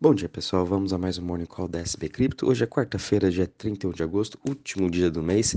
[0.00, 2.46] Bom dia pessoal, vamos a mais um Morning Call da SB Cripto.
[2.46, 5.56] Hoje é quarta-feira, dia 31 de agosto, último dia do mês,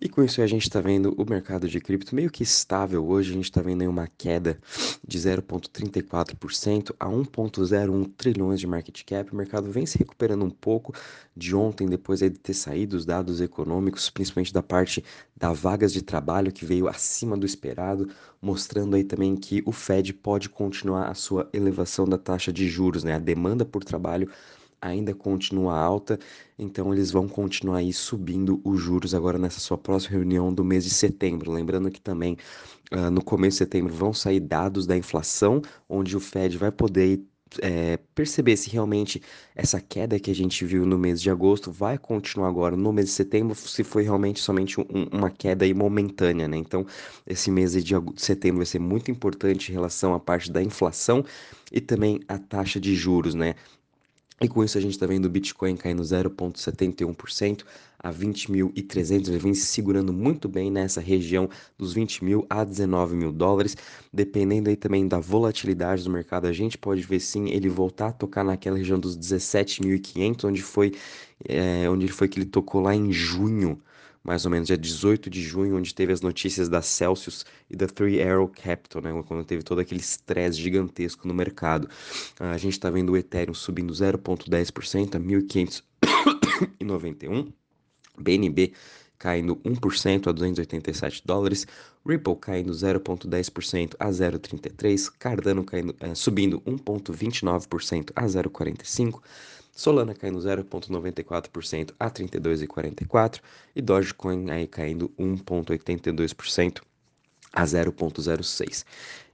[0.00, 3.32] e com isso a gente está vendo o mercado de cripto meio que estável hoje.
[3.32, 4.60] A gente está vendo aí uma queda
[5.04, 9.32] de 0,34% a 1,01 trilhões de market cap.
[9.32, 10.94] O mercado vem se recuperando um pouco
[11.36, 15.04] de ontem, depois aí de ter saído os dados econômicos, principalmente da parte
[15.36, 18.08] da vagas de trabalho que veio acima do esperado,
[18.40, 23.04] mostrando aí também que o Fed pode continuar a sua elevação da taxa de juros,
[23.04, 23.14] né?
[23.14, 24.30] A demanda por trabalho
[24.80, 26.18] ainda continua alta,
[26.58, 30.84] então eles vão continuar aí subindo os juros agora nessa sua próxima reunião do mês
[30.84, 31.52] de setembro.
[31.52, 32.36] Lembrando que também
[32.92, 37.20] uh, no começo de setembro vão sair dados da inflação, onde o Fed vai poder
[37.60, 39.22] é, perceber se realmente
[39.54, 43.08] essa queda que a gente viu no mês de agosto vai continuar agora no mês
[43.08, 46.56] de setembro, se foi realmente somente um, uma queda momentânea, né?
[46.56, 46.86] Então,
[47.26, 51.24] esse mês de setembro vai ser muito importante em relação à parte da inflação
[51.72, 53.54] e também a taxa de juros, né?
[54.42, 57.62] E com isso a gente está vendo o Bitcoin caindo 0,71%
[57.98, 63.14] a 20.300, ele vem se segurando muito bem nessa região dos 20 mil a 19
[63.14, 63.76] mil dólares,
[64.10, 68.12] dependendo aí também da volatilidade do mercado, a gente pode ver sim ele voltar a
[68.12, 70.94] tocar naquela região dos 17.500, onde foi,
[71.46, 73.78] é, onde foi que ele tocou lá em junho,
[74.22, 77.86] mais ou menos dia 18 de junho, onde teve as notícias da Celsius e da
[77.86, 81.88] Three Arrow Capital, né, quando teve todo aquele estresse gigantesco no mercado.
[82.38, 87.52] A gente está vendo o Ethereum subindo 0,10% a 1.591,
[88.18, 88.72] BNB
[89.20, 91.66] caindo 1% a 287 dólares,
[92.04, 99.20] Ripple caindo 0,10% a 0,33, Cardano caindo, é, subindo 1,29% a 0,45,
[99.72, 103.40] Solana caindo 0,94% a 32,44
[103.74, 106.82] e Dogecoin aí caindo 1,82%
[107.52, 108.84] a 0,06.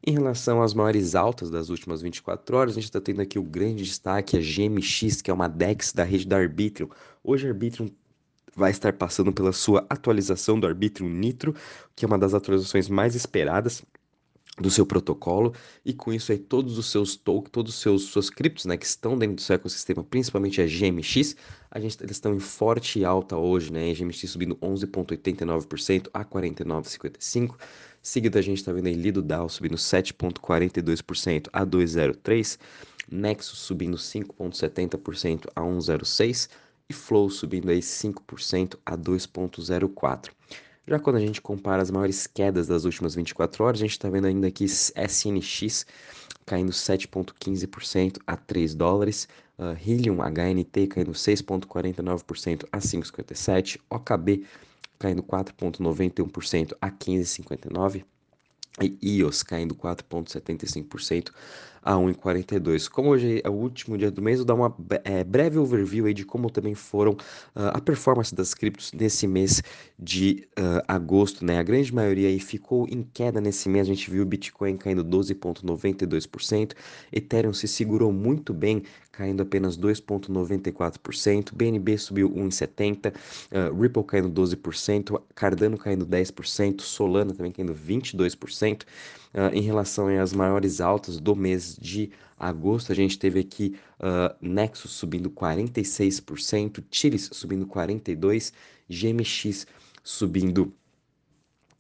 [0.07, 3.43] Em relação às maiores altas das últimas 24 horas, a gente está tendo aqui o
[3.43, 6.89] grande destaque, a GMX, que é uma DEX da rede da Arbitrum.
[7.25, 7.91] Hoje a Arbitrum
[8.55, 11.55] vai estar passando pela sua atualização do Arbitrum Nitro,
[11.95, 13.85] que é uma das atualizações mais esperadas
[14.59, 15.53] do seu protocolo
[15.85, 18.87] e com isso aí todos os seus tokens, todos os seus suas criptos, né, que
[18.87, 21.37] estão dentro do seu ecossistema, principalmente a GMX,
[21.71, 23.91] a gente eles estão em forte alta hoje, né?
[23.91, 27.55] A GMX subindo 11.89% a 49.55.
[28.01, 32.59] Seguido a gente está vendo aí Lido DAO subindo 7.42% a 203,
[33.11, 36.49] Nexus subindo 5.70% a 106
[36.89, 40.31] e Flow subindo aí 5% a 2.04.
[40.89, 44.09] Já quando a gente compara as maiores quedas das últimas 24 horas, a gente está
[44.09, 45.85] vendo ainda aqui SNX
[46.45, 54.47] caindo 7,15% a 3 dólares, uh, Helium HNT caindo 6,49% a 5,57, OKB
[54.97, 58.05] caindo 4,91% a 15,59
[58.81, 61.31] e EOS caindo 4,75%
[61.87, 62.89] a 1,42.
[62.91, 66.13] Como hoje é o último dia do mês, vou dar uma é, breve overview aí
[66.13, 69.63] de como também foram uh, a performance das criptos nesse mês
[69.97, 71.59] de uh, agosto, né?
[71.59, 75.05] A grande maioria aí ficou em queda nesse mês, a gente viu o Bitcoin caindo
[75.05, 76.73] 12,92%,
[77.13, 78.83] Ethereum se segurou muito bem,
[79.13, 87.53] caindo apenas 2,94%, BNB subiu 1,70%, uh, Ripple caindo 12%, Cardano caindo 10%, Solana também
[87.53, 88.66] caindo 22%.
[88.75, 94.35] Uh, em relação às maiores altas do mês de agosto, a gente teve aqui uh,
[94.41, 98.53] Nexus subindo 46%, Tiris subindo 42%,
[98.89, 99.67] GMX
[100.03, 100.73] subindo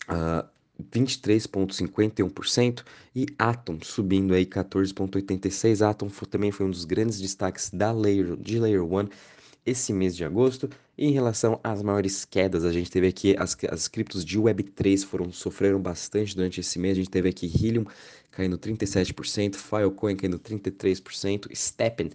[0.08, 0.46] uh,
[0.92, 5.88] 23,51% e Atom subindo aí 14,86%.
[5.88, 9.08] Atom também foi um dos grandes destaques da Layer, de Layer 1
[9.66, 10.70] esse mês de agosto.
[10.96, 15.04] E em relação às maiores quedas, a gente teve aqui as, as criptos de Web3
[15.04, 16.96] foram, sofreram bastante durante esse mês.
[16.96, 17.84] A gente teve aqui Helium
[18.30, 22.10] caindo 37%, Filecoin caindo 33%, Steppen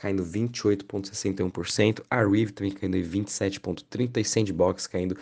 [0.00, 5.14] caindo 28,61%, a Riv também caindo 27,30% e Sandbox caindo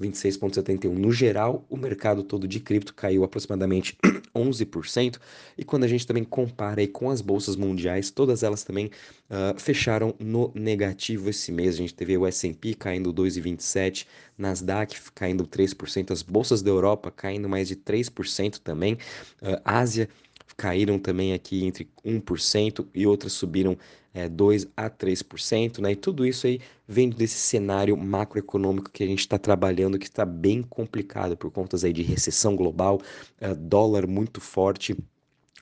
[0.00, 0.88] 26,71%.
[0.88, 3.98] No geral, o mercado todo de cripto caiu aproximadamente
[4.34, 5.18] 11%,
[5.58, 9.60] e quando a gente também compara aí com as bolsas mundiais, todas elas também uh,
[9.60, 11.74] fecharam no negativo esse mês.
[11.74, 14.06] A gente teve o S&P caindo 2,27%,
[14.38, 20.08] Nasdaq caindo 3%, as bolsas da Europa caindo mais de 3% também, uh, Ásia
[20.56, 23.76] caíram também aqui entre 1% e outras subiram
[24.14, 25.92] é, 2 a 3%, né?
[25.92, 30.24] E tudo isso aí vem desse cenário macroeconômico que a gente está trabalhando, que está
[30.24, 33.00] bem complicado por conta aí de recessão global,
[33.40, 34.96] é, dólar muito forte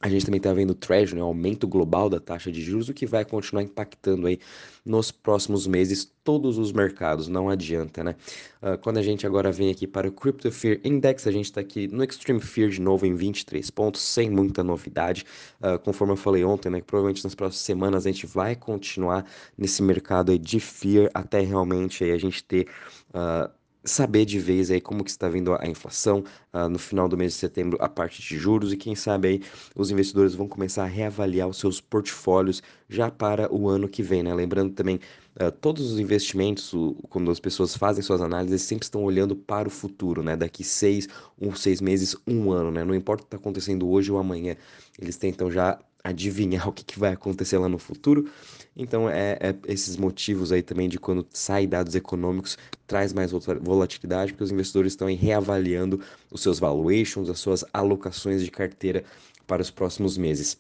[0.03, 2.95] A gente também está vendo o Treasury, né, aumento global da taxa de juros, o
[2.95, 4.39] que vai continuar impactando aí
[4.83, 8.17] nos próximos meses todos os mercados, não adianta, né?
[8.63, 11.61] Uh, quando a gente agora vem aqui para o Crypto Fear Index, a gente está
[11.61, 15.27] aqui no Extreme Fear de novo em 23 pontos, sem muita novidade.
[15.61, 19.27] Uh, conforme eu falei ontem, né, que provavelmente nas próximas semanas a gente vai continuar
[19.57, 22.67] nesse mercado de Fear até realmente aí a gente ter...
[23.11, 27.17] Uh, saber de vez aí como que está vindo a inflação uh, no final do
[27.17, 29.43] mês de setembro a parte de juros e quem sabe aí
[29.75, 34.23] os investidores vão começar a reavaliar os seus portfólios já para o ano que vem,
[34.23, 34.35] né?
[34.35, 35.01] Lembrando também
[35.41, 39.69] uh, todos os investimentos, o, quando as pessoas fazem suas análises, sempre estão olhando para
[39.69, 40.37] o futuro, né?
[40.37, 41.09] Daqui seis,
[41.41, 42.85] um, seis meses, um ano, né?
[42.85, 44.57] Não importa o que está acontecendo hoje ou amanhã,
[44.99, 48.31] eles tentam já adivinhar o que, que vai acontecer lá no futuro.
[48.77, 52.57] Então, é, é, esses motivos aí também de quando sai dados econômicos
[52.87, 56.01] traz mais volatilidade, porque os investidores estão aí reavaliando
[56.31, 59.05] os seus valuations, as suas alocações de carteira
[59.47, 60.59] para os próximos meses.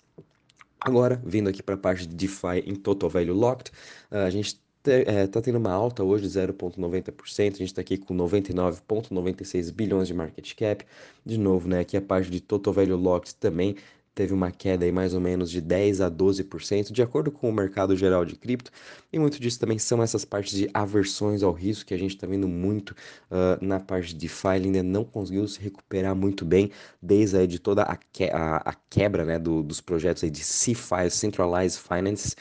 [0.80, 3.70] Agora, vindo aqui para a parte de DeFi em Total Value Locked,
[4.10, 8.14] a gente está é, tendo uma alta hoje de 0,90%, a gente está aqui com
[8.16, 10.84] 99,96 bilhões de market cap.
[11.24, 13.76] De novo, né, aqui a parte de Total Value Locked também
[14.20, 17.52] teve uma queda aí mais ou menos de 10 a 12%, de acordo com o
[17.52, 18.70] mercado geral de cripto,
[19.10, 22.26] e muito disso também são essas partes de aversões ao risco que a gente está
[22.26, 26.70] vendo muito uh, na parte de DeFi, ainda não conseguiu se recuperar muito bem
[27.00, 30.42] desde aí de toda a, que a, a quebra né, do, dos projetos aí de
[30.42, 32.36] CFI, Centralized Finance,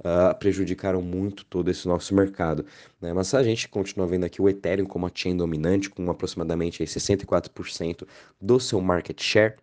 [0.00, 2.66] Uh, prejudicaram muito todo esse nosso mercado.
[3.00, 3.12] Né?
[3.12, 6.88] Mas a gente continua vendo aqui o Ethereum como a chain dominante, com aproximadamente aí,
[6.88, 8.04] 64%
[8.40, 9.54] do seu market share.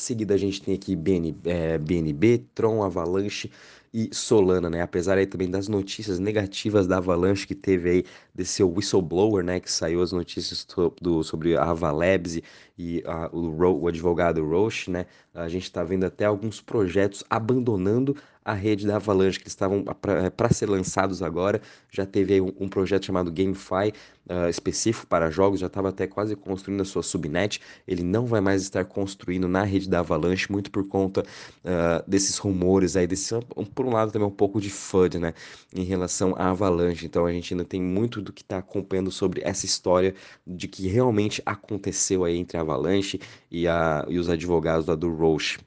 [0.00, 3.50] Seguida a gente tem aqui BN, é, BNB, Tron, Avalanche
[3.92, 4.82] e Solana, né?
[4.82, 8.04] Apesar aí também das notícias negativas da Avalanche que teve aí
[8.34, 9.58] desse seu whistleblower, né?
[9.60, 10.66] Que saiu as notícias
[11.00, 12.40] do, sobre a Avalabs
[12.78, 15.06] e, a, o, o advogado Roche, né?
[15.34, 20.52] A gente está vendo até alguns projetos abandonando a rede da Avalanche, que estavam para
[20.52, 21.60] ser lançados agora.
[21.90, 23.92] Já teve aí um, um projeto chamado GameFi,
[24.28, 27.60] uh, específico para jogos, já estava até quase construindo a sua subnet.
[27.86, 32.38] Ele não vai mais estar construindo na rede da Avalanche, muito por conta uh, desses
[32.38, 33.34] rumores aí, desse,
[33.80, 35.32] por um lado também um pouco de FUD, né,
[35.74, 37.06] em relação à Avalanche.
[37.06, 40.14] Então a gente ainda tem muito do que está acompanhando sobre essa história
[40.46, 43.18] de que realmente aconteceu aí entre a Avalanche
[43.50, 45.58] e, a, e os advogados lá do Roche.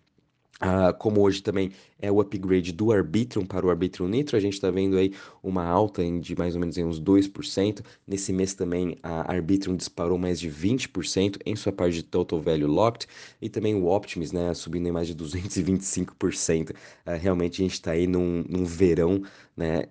[0.63, 4.53] Uh, como hoje também é o upgrade do Arbitrum para o Arbitrum Nitro, a gente
[4.53, 7.81] está vendo aí uma alta de mais ou menos em uns 2%.
[8.07, 12.67] Nesse mês também a Arbitrum disparou mais de 20% em sua parte de Total Value
[12.67, 13.07] Locked
[13.41, 16.69] e também o Optimus, né, subindo em mais de 225%.
[16.69, 16.73] Uh,
[17.05, 19.21] ah, realmente a gente está aí num, num verão
[19.55, 19.83] né,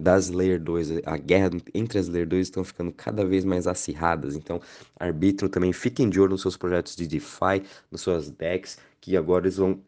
[0.00, 4.34] das Layer 2, a guerra entre as Layer 2 estão ficando cada vez mais acirradas,
[4.34, 4.60] então
[4.98, 9.44] Arbitrum também fiquem de olho nos seus projetos de DeFi, nas suas decks, que agora
[9.44, 9.78] eles vão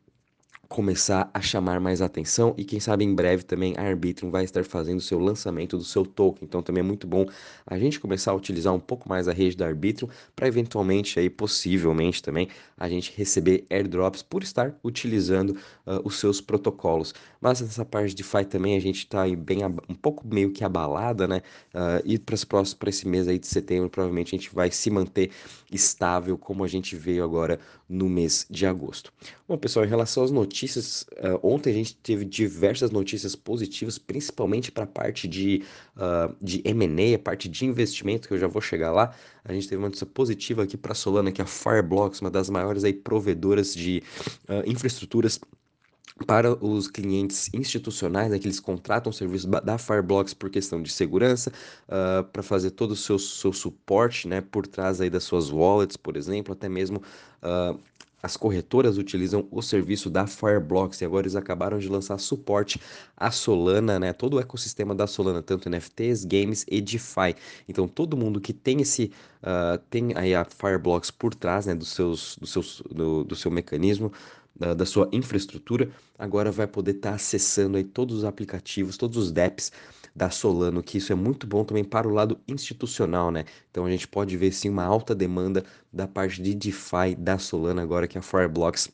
[0.73, 4.65] começar a chamar mais atenção e quem sabe em breve também a Arbitrum vai estar
[4.65, 6.49] fazendo o seu lançamento do seu token.
[6.49, 7.27] Então também é muito bom
[7.67, 11.29] a gente começar a utilizar um pouco mais a rede da Arbitrum para eventualmente aí
[11.29, 12.49] possivelmente também
[12.79, 15.51] a gente receber airdrops por estar utilizando
[15.87, 17.15] uh, os seus protocolos.
[17.39, 19.59] Mas nessa parte de DeFi também a gente está bem
[19.91, 21.43] um pouco meio que abalada, né?
[21.75, 22.35] Uh, e para
[22.79, 25.31] para esse mês aí de setembro provavelmente a gente vai se manter
[25.71, 29.13] estável como a gente veio agora no mês de agosto.
[29.47, 31.03] Bom pessoal, em relação às notícias notícias.
[31.13, 35.65] Uh, ontem a gente teve diversas notícias positivas, principalmente para a parte de,
[35.97, 39.15] uh, de M&A, a parte de investimento, que eu já vou chegar lá.
[39.45, 42.49] A gente teve uma notícia positiva aqui para Solana, que é a Fireblocks, uma das
[42.49, 44.03] maiores aí provedoras de
[44.49, 45.41] uh, infraestruturas
[46.27, 50.93] para os clientes institucionais, né, que eles contratam o serviço da Fireblocks por questão de
[50.93, 51.51] segurança,
[51.89, 55.97] uh, para fazer todo o seu, seu suporte, né, por trás aí das suas wallets,
[55.97, 57.03] por exemplo, até mesmo
[57.43, 57.81] uh,
[58.23, 62.81] as corretoras utilizam o serviço da Fireblocks e agora eles acabaram de lançar suporte
[63.17, 64.13] à Solana, né?
[64.13, 67.35] Todo o ecossistema da Solana, tanto NFTs, games e DeFi.
[67.69, 69.11] Então todo mundo que tem esse
[69.43, 73.51] uh, tem aí a Fireblocks por trás, né, dos seus, do, seus, do, do seu
[73.51, 74.13] mecanismo,
[74.55, 79.17] da, da, sua infraestrutura, agora vai poder estar tá acessando aí todos os aplicativos, todos
[79.17, 79.73] os dApps
[80.15, 83.45] da Solano, que isso é muito bom também para o lado institucional, né?
[83.71, 87.83] Então a gente pode ver sim uma alta demanda da parte de DeFi da Solana
[87.83, 88.91] agora que a Fireblocks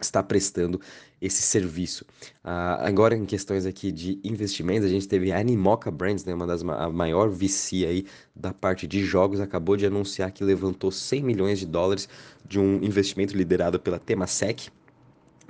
[0.00, 0.80] está prestando
[1.20, 2.04] esse serviço.
[2.44, 6.46] Uh, agora em questões aqui de investimentos, a gente teve a Animoca Brands, né, uma
[6.46, 11.22] das a maior VC aí da parte de jogos, acabou de anunciar que levantou 100
[11.22, 12.08] milhões de dólares
[12.46, 14.68] de um investimento liderado pela Temasek,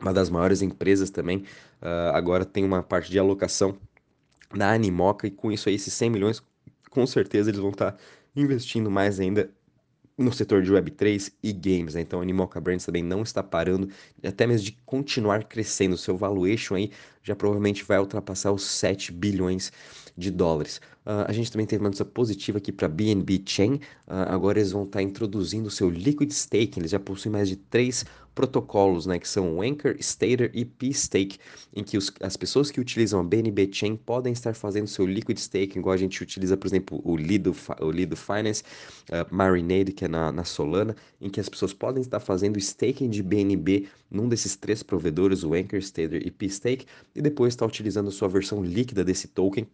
[0.01, 1.39] uma das maiores empresas também.
[1.83, 3.77] Uh, agora tem uma parte de alocação
[4.57, 6.43] na Animoca, e com isso aí, esses 100 milhões,
[6.91, 7.99] com certeza eles vão estar tá
[8.37, 9.51] investindo mais ainda
[10.17, 12.01] no setor de Web3 e games, né?
[12.01, 13.89] Então a Animoca Brands também não está parando,
[14.23, 15.97] até mesmo de continuar crescendo.
[15.97, 16.91] Seu valuation aí
[17.25, 19.73] já provavelmente vai ultrapassar os 7 bilhões
[20.17, 20.81] de dólares.
[21.05, 23.75] Uh, a gente também teve uma notícia positiva aqui para BNB Chain.
[23.75, 23.81] Uh,
[24.29, 26.81] agora eles vão estar tá introduzindo o seu Liquid Staking.
[26.81, 28.05] Eles já possuem mais de três
[28.35, 31.39] protocolos, né, que são o Anchor, Stater e P-Stake,
[31.75, 35.39] em que os, as pessoas que utilizam a BNB Chain podem estar fazendo seu Liquid
[35.39, 38.65] Staking, igual a gente utiliza, por exemplo, o Lido, o Lido Finance,
[39.11, 43.09] uh, Marinade, que é na, na Solana, em que as pessoas podem estar fazendo staking
[43.09, 48.09] de BNB num desses três provedores, o Anchor, Stater e P-Stake, e depois estar utilizando
[48.09, 49.67] a sua versão líquida desse token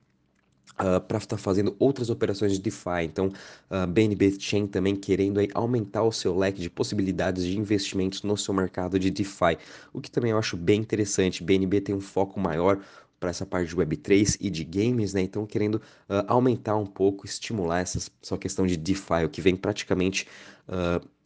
[0.74, 3.02] Uh, para estar tá fazendo outras operações de DeFi.
[3.04, 3.32] Então, uh,
[3.70, 8.36] ah, BNB Chain também querendo aí aumentar o seu leque de possibilidades de investimentos no
[8.36, 9.58] seu mercado de DeFi,
[9.92, 11.42] o que também eu acho bem interessante.
[11.42, 12.80] BNB tem um foco maior
[13.20, 15.20] para essa parte de Web3 e de games, né?
[15.20, 19.54] Então, querendo uh, aumentar um pouco, estimular essa sua questão de DeFi, o que vem
[19.54, 20.26] praticamente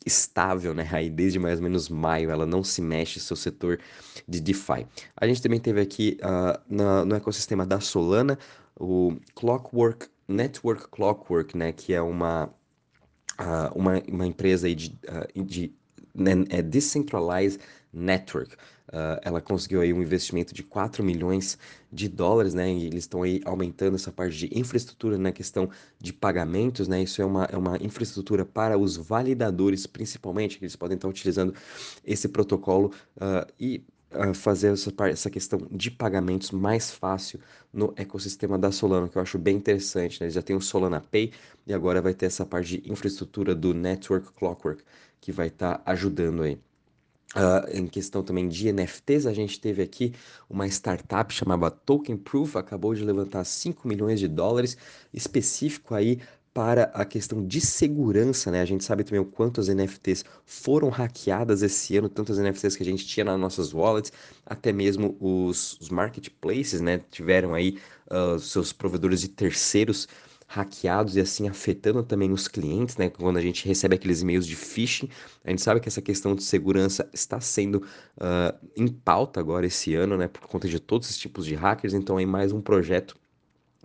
[0.06, 0.88] estável, né?
[0.90, 3.78] Aí desde mais ou menos maio ela não se mexe seu setor
[4.26, 4.86] de DeFi.
[5.14, 6.16] A gente também teve aqui
[6.66, 8.38] na, no ecossistema da Solana
[8.78, 12.50] o Clockwork, Network Clockwork, né, que é uma,
[13.40, 15.72] uh, uma, uma empresa aí de, uh, de
[16.14, 17.60] né, é Decentralized
[17.92, 18.56] Network.
[18.88, 21.58] Uh, ela conseguiu aí um investimento de 4 milhões
[21.90, 22.72] de dólares, né?
[22.72, 27.02] E eles estão aí aumentando essa parte de infraestrutura na questão de pagamentos, né?
[27.02, 31.54] Isso é uma, é uma infraestrutura para os validadores, principalmente, que eles podem estar utilizando
[32.04, 33.82] esse protocolo uh, e
[34.34, 37.40] fazer essa, essa questão de pagamentos mais fácil
[37.72, 40.20] no ecossistema da Solana, que eu acho bem interessante.
[40.20, 40.26] Né?
[40.26, 41.32] Eles já tem o Solana Pay
[41.66, 44.82] e agora vai ter essa parte de infraestrutura do Network Clockwork,
[45.20, 46.58] que vai estar ajudando aí.
[47.34, 50.14] Uh, em questão também de NFTs, a gente teve aqui
[50.48, 54.76] uma startup chamada Token Proof, acabou de levantar 5 milhões de dólares,
[55.12, 56.20] específico aí
[56.54, 58.60] para a questão de segurança, né?
[58.60, 62.82] A gente sabe também o quanto as NFTs foram hackeadas esse ano, tantas NFTs que
[62.84, 64.12] a gente tinha nas nossas wallets,
[64.46, 67.00] até mesmo os, os marketplaces, né?
[67.10, 67.76] Tiveram aí
[68.08, 70.06] uh, seus provedores de terceiros
[70.46, 73.10] hackeados e assim afetando também os clientes, né?
[73.10, 75.08] Quando a gente recebe aqueles e-mails de phishing,
[75.44, 77.76] a gente sabe que essa questão de segurança está sendo
[78.18, 80.28] uh, em pauta agora esse ano, né?
[80.28, 83.16] Por conta de todos esses tipos de hackers, então é mais um projeto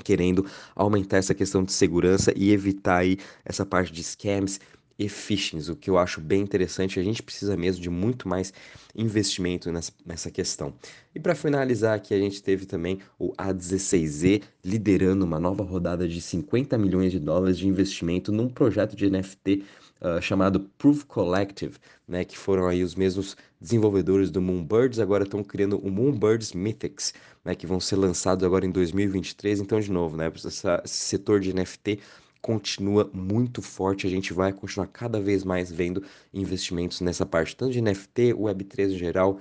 [0.03, 4.59] querendo aumentar essa questão de segurança e evitar aí essa parte de scams
[4.99, 6.99] e phishings, o que eu acho bem interessante.
[6.99, 8.53] A gente precisa mesmo de muito mais
[8.93, 10.73] investimento nessa, nessa questão.
[11.15, 16.21] E para finalizar aqui, a gente teve também o A16Z liderando uma nova rodada de
[16.21, 19.63] 50 milhões de dólares de investimento num projeto de NFT
[20.01, 25.41] uh, chamado Proof Collective, né, que foram aí os mesmos desenvolvedores do Moonbirds, agora estão
[25.43, 27.13] criando o Moonbirds Mythics,
[27.45, 29.61] né, que vão ser lançados agora em 2023.
[29.61, 31.99] Então, de novo, né, esse setor de NFT
[32.41, 36.03] continua muito forte, a gente vai continuar cada vez mais vendo
[36.33, 39.39] investimentos nessa parte, tanto de NFT, Web3 em geral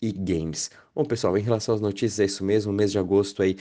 [0.00, 0.70] e games.
[0.94, 3.56] Bom, pessoal, em relação às notícias, é isso mesmo, o mês de agosto aí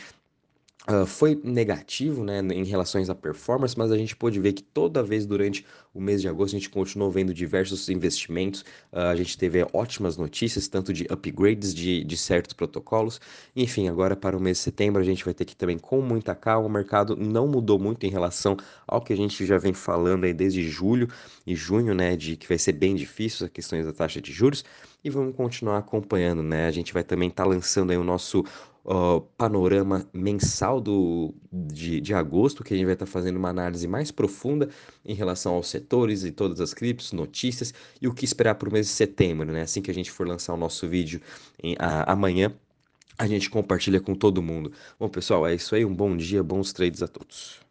[0.86, 5.02] Uh, foi negativo né, em relação à performance, mas a gente pôde ver que toda
[5.02, 8.66] vez durante o mês de agosto a gente continuou vendo diversos investimentos.
[8.92, 13.22] Uh, a gente teve ótimas notícias, tanto de upgrades de, de certos protocolos.
[13.56, 16.36] Enfim, agora para o mês de setembro a gente vai ter que também com muita
[16.36, 16.68] calma.
[16.68, 20.34] O mercado não mudou muito em relação ao que a gente já vem falando aí
[20.34, 21.08] desde julho
[21.48, 24.66] e junho, né, de que vai ser bem difícil as questões da taxa de juros.
[25.02, 26.66] E vamos continuar acompanhando, né?
[26.66, 28.44] A gente vai também estar tá lançando aí o nosso
[29.38, 34.12] panorama mensal do, de, de agosto, que a gente vai estar fazendo uma análise mais
[34.12, 34.70] profunda
[35.06, 38.74] em relação aos setores e todas as criptos, notícias e o que esperar para o
[38.74, 39.62] mês de setembro, né?
[39.62, 41.22] Assim que a gente for lançar o nosso vídeo
[41.62, 42.54] em, a, amanhã,
[43.18, 44.72] a gente compartilha com todo mundo.
[45.00, 45.86] Bom, pessoal, é isso aí.
[45.86, 47.63] Um bom dia, bons trades a todos.